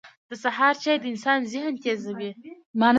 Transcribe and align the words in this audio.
•د 0.29 0.31
سهار 0.43 0.73
چای 0.83 0.97
د 1.01 1.05
انسان 1.13 1.39
ذهن 1.53 1.73
تیزوي. 1.83 2.29